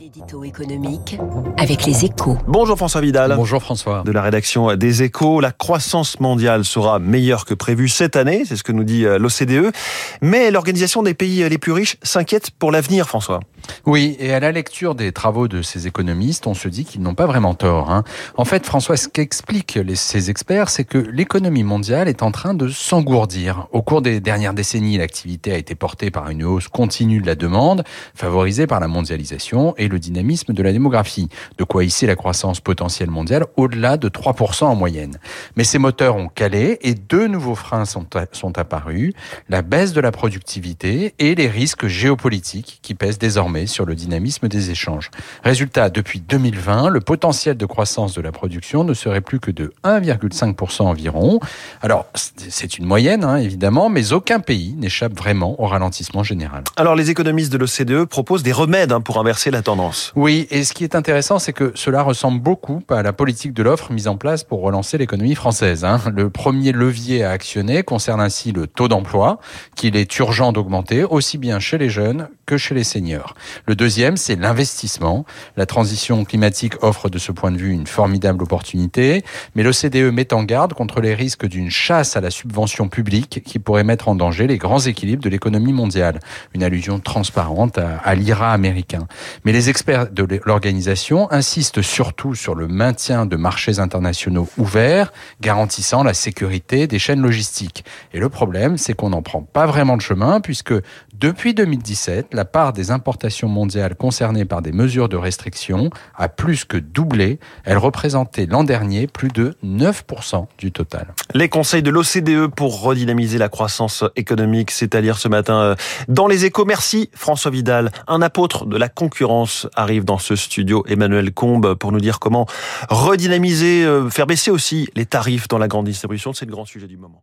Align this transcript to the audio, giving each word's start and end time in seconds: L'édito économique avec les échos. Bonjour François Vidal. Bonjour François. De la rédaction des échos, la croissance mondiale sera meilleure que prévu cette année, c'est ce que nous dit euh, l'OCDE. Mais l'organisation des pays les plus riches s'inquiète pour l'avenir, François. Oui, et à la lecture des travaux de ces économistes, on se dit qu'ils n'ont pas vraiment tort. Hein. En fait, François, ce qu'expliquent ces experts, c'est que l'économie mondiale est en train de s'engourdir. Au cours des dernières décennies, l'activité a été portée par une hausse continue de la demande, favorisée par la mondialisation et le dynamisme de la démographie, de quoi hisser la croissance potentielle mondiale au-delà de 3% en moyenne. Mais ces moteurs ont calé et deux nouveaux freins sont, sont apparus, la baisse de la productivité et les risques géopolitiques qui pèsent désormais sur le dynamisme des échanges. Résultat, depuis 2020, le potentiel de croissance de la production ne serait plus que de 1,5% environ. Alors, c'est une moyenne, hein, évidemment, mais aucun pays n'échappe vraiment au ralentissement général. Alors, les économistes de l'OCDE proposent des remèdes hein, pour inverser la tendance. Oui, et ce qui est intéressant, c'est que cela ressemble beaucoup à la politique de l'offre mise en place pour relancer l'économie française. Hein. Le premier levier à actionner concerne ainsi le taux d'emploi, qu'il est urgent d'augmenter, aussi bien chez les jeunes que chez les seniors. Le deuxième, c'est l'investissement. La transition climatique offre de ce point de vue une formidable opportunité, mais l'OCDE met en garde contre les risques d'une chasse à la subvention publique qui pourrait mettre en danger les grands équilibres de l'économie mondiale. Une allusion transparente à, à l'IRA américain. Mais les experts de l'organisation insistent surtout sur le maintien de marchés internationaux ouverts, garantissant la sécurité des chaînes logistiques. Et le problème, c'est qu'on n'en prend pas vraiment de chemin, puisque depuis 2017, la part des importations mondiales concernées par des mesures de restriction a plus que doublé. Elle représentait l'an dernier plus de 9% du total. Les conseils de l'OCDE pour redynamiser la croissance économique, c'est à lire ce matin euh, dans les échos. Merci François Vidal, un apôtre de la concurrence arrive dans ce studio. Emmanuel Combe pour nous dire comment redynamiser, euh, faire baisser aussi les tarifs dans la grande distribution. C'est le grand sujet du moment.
L'édito 0.00 0.44
économique 0.44 1.18
avec 1.58 1.84
les 1.84 2.06
échos. 2.06 2.38
Bonjour 2.46 2.78
François 2.78 3.02
Vidal. 3.02 3.34
Bonjour 3.36 3.62
François. 3.62 4.02
De 4.02 4.12
la 4.12 4.22
rédaction 4.22 4.74
des 4.74 5.02
échos, 5.02 5.40
la 5.40 5.52
croissance 5.52 6.20
mondiale 6.20 6.64
sera 6.64 6.98
meilleure 6.98 7.44
que 7.44 7.52
prévu 7.52 7.86
cette 7.90 8.16
année, 8.16 8.44
c'est 8.46 8.56
ce 8.56 8.62
que 8.62 8.72
nous 8.72 8.84
dit 8.84 9.04
euh, 9.04 9.18
l'OCDE. 9.18 9.74
Mais 10.22 10.50
l'organisation 10.50 11.02
des 11.02 11.12
pays 11.12 11.46
les 11.46 11.58
plus 11.58 11.72
riches 11.72 11.98
s'inquiète 12.02 12.50
pour 12.52 12.70
l'avenir, 12.70 13.08
François. 13.08 13.40
Oui, 13.84 14.16
et 14.18 14.32
à 14.32 14.40
la 14.40 14.52
lecture 14.52 14.94
des 14.94 15.12
travaux 15.12 15.48
de 15.48 15.60
ces 15.60 15.86
économistes, 15.86 16.46
on 16.46 16.54
se 16.54 16.68
dit 16.68 16.86
qu'ils 16.86 17.02
n'ont 17.02 17.14
pas 17.14 17.26
vraiment 17.26 17.52
tort. 17.52 17.90
Hein. 17.90 18.04
En 18.38 18.46
fait, 18.46 18.64
François, 18.64 18.96
ce 18.96 19.06
qu'expliquent 19.06 19.78
ces 19.94 20.30
experts, 20.30 20.70
c'est 20.70 20.84
que 20.84 20.96
l'économie 20.96 21.62
mondiale 21.62 22.08
est 22.08 22.22
en 22.22 22.30
train 22.30 22.54
de 22.54 22.68
s'engourdir. 22.68 23.66
Au 23.72 23.82
cours 23.82 24.00
des 24.00 24.20
dernières 24.20 24.54
décennies, 24.54 24.96
l'activité 24.96 25.52
a 25.52 25.58
été 25.58 25.74
portée 25.74 26.10
par 26.10 26.30
une 26.30 26.42
hausse 26.42 26.68
continue 26.68 27.20
de 27.20 27.26
la 27.26 27.34
demande, 27.34 27.84
favorisée 28.14 28.66
par 28.66 28.80
la 28.80 28.88
mondialisation 28.88 29.74
et 29.76 29.89
le 29.90 29.98
dynamisme 29.98 30.52
de 30.52 30.62
la 30.62 30.72
démographie, 30.72 31.28
de 31.58 31.64
quoi 31.64 31.84
hisser 31.84 32.06
la 32.06 32.16
croissance 32.16 32.60
potentielle 32.60 33.10
mondiale 33.10 33.44
au-delà 33.56 33.96
de 33.96 34.08
3% 34.08 34.64
en 34.64 34.74
moyenne. 34.74 35.18
Mais 35.56 35.64
ces 35.64 35.78
moteurs 35.78 36.16
ont 36.16 36.28
calé 36.28 36.78
et 36.82 36.94
deux 36.94 37.26
nouveaux 37.26 37.54
freins 37.54 37.84
sont, 37.84 38.06
sont 38.32 38.58
apparus, 38.58 39.12
la 39.48 39.62
baisse 39.62 39.92
de 39.92 40.00
la 40.00 40.12
productivité 40.12 41.14
et 41.18 41.34
les 41.34 41.48
risques 41.48 41.86
géopolitiques 41.86 42.80
qui 42.82 42.94
pèsent 42.94 43.18
désormais 43.18 43.66
sur 43.66 43.84
le 43.84 43.94
dynamisme 43.94 44.48
des 44.48 44.70
échanges. 44.70 45.10
Résultat, 45.44 45.90
depuis 45.90 46.20
2020, 46.20 46.88
le 46.88 47.00
potentiel 47.00 47.56
de 47.56 47.66
croissance 47.66 48.14
de 48.14 48.20
la 48.20 48.32
production 48.32 48.84
ne 48.84 48.94
serait 48.94 49.20
plus 49.20 49.40
que 49.40 49.50
de 49.50 49.72
1,5% 49.84 50.82
environ. 50.82 51.40
Alors, 51.82 52.06
c'est 52.14 52.78
une 52.78 52.86
moyenne, 52.86 53.24
hein, 53.24 53.36
évidemment, 53.36 53.88
mais 53.88 54.12
aucun 54.12 54.40
pays 54.40 54.74
n'échappe 54.74 55.16
vraiment 55.16 55.60
au 55.60 55.66
ralentissement 55.66 56.22
général. 56.22 56.64
Alors, 56.76 56.94
les 56.94 57.10
économistes 57.10 57.52
de 57.52 57.58
l'OCDE 57.58 58.04
proposent 58.06 58.42
des 58.42 58.52
remèdes 58.52 58.92
hein, 58.92 59.00
pour 59.00 59.18
inverser 59.18 59.50
la 59.50 59.62
tendance. 59.62 59.79
Oui, 60.16 60.46
et 60.50 60.64
ce 60.64 60.74
qui 60.74 60.84
est 60.84 60.94
intéressant, 60.94 61.38
c'est 61.38 61.52
que 61.52 61.72
cela 61.74 62.02
ressemble 62.02 62.40
beaucoup 62.40 62.82
à 62.88 63.02
la 63.02 63.12
politique 63.12 63.52
de 63.52 63.62
l'offre 63.62 63.92
mise 63.92 64.08
en 64.08 64.16
place 64.16 64.44
pour 64.44 64.60
relancer 64.60 64.98
l'économie 64.98 65.34
française. 65.34 65.84
Hein. 65.84 66.00
Le 66.14 66.30
premier 66.30 66.72
levier 66.72 67.24
à 67.24 67.30
actionner 67.30 67.82
concerne 67.82 68.20
ainsi 68.20 68.52
le 68.52 68.66
taux 68.66 68.88
d'emploi, 68.88 69.40
qu'il 69.76 69.96
est 69.96 70.18
urgent 70.18 70.52
d'augmenter, 70.52 71.04
aussi 71.04 71.38
bien 71.38 71.58
chez 71.58 71.78
les 71.78 71.88
jeunes 71.88 72.28
que 72.46 72.58
chez 72.58 72.74
les 72.74 72.84
seniors. 72.84 73.34
Le 73.66 73.76
deuxième, 73.76 74.16
c'est 74.16 74.36
l'investissement. 74.36 75.24
La 75.56 75.66
transition 75.66 76.24
climatique 76.24 76.74
offre 76.82 77.08
de 77.08 77.18
ce 77.18 77.32
point 77.32 77.52
de 77.52 77.56
vue 77.56 77.70
une 77.70 77.86
formidable 77.86 78.42
opportunité, 78.42 79.24
mais 79.54 79.62
l'OCDE 79.62 80.12
met 80.12 80.34
en 80.34 80.42
garde 80.42 80.74
contre 80.74 81.00
les 81.00 81.14
risques 81.14 81.46
d'une 81.46 81.70
chasse 81.70 82.16
à 82.16 82.20
la 82.20 82.30
subvention 82.30 82.88
publique 82.88 83.42
qui 83.44 83.58
pourrait 83.58 83.84
mettre 83.84 84.08
en 84.08 84.14
danger 84.14 84.46
les 84.46 84.58
grands 84.58 84.80
équilibres 84.80 85.22
de 85.22 85.28
l'économie 85.28 85.72
mondiale. 85.72 86.20
Une 86.54 86.62
allusion 86.62 86.98
transparente 86.98 87.78
à, 87.78 87.98
à 87.98 88.14
l'IRA 88.14 88.52
américain. 88.52 89.06
Mais 89.44 89.52
les 89.52 89.69
experts 89.70 90.10
de 90.10 90.40
l'organisation 90.44 91.30
insistent 91.32 91.80
surtout 91.80 92.34
sur 92.34 92.54
le 92.54 92.68
maintien 92.68 93.24
de 93.24 93.36
marchés 93.36 93.78
internationaux 93.78 94.48
ouverts, 94.58 95.12
garantissant 95.40 96.02
la 96.02 96.12
sécurité 96.12 96.86
des 96.86 96.98
chaînes 96.98 97.22
logistiques. 97.22 97.84
Et 98.12 98.18
le 98.18 98.28
problème, 98.28 98.76
c'est 98.76 98.94
qu'on 98.94 99.10
n'en 99.10 99.22
prend 99.22 99.42
pas 99.42 99.66
vraiment 99.66 99.96
de 99.96 100.02
chemin, 100.02 100.40
puisque 100.40 100.74
depuis 101.14 101.54
2017, 101.54 102.28
la 102.32 102.44
part 102.44 102.72
des 102.72 102.90
importations 102.90 103.48
mondiales 103.48 103.94
concernées 103.94 104.44
par 104.44 104.60
des 104.60 104.72
mesures 104.72 105.08
de 105.08 105.16
restriction 105.16 105.90
a 106.16 106.28
plus 106.28 106.64
que 106.64 106.76
doublé. 106.76 107.38
Elle 107.64 107.78
représentait 107.78 108.46
l'an 108.46 108.64
dernier 108.64 109.06
plus 109.06 109.28
de 109.28 109.54
9% 109.64 110.46
du 110.58 110.72
total. 110.72 111.14
Les 111.32 111.48
conseils 111.48 111.82
de 111.82 111.90
l'OCDE 111.90 112.48
pour 112.48 112.82
redynamiser 112.82 113.38
la 113.38 113.48
croissance 113.48 114.02
économique, 114.16 114.70
c'est 114.72 114.94
à 114.94 115.00
lire 115.00 115.18
ce 115.18 115.28
matin 115.28 115.60
euh, 115.60 115.74
dans 116.08 116.26
les 116.26 116.44
échos. 116.44 116.64
Merci 116.64 117.10
François 117.14 117.50
Vidal, 117.50 117.92
un 118.08 118.20
apôtre 118.20 118.66
de 118.66 118.76
la 118.76 118.88
concurrence 118.88 119.59
arrive 119.74 120.04
dans 120.04 120.18
ce 120.18 120.36
studio. 120.36 120.84
Emmanuel 120.86 121.32
Combe 121.32 121.74
pour 121.74 121.92
nous 121.92 122.00
dire 122.00 122.18
comment 122.18 122.46
redynamiser, 122.88 123.84
euh, 123.84 124.10
faire 124.10 124.26
baisser 124.26 124.50
aussi 124.50 124.88
les 124.94 125.06
tarifs 125.06 125.48
dans 125.48 125.58
la 125.58 125.68
grande 125.68 125.86
distribution. 125.86 126.32
C'est 126.32 126.46
le 126.46 126.52
grand 126.52 126.64
sujet 126.64 126.86
du 126.86 126.96
moment. 126.96 127.22